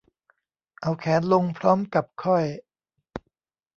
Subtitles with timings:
[0.81, 2.45] เอาแขนลงพร้อมกับค่อย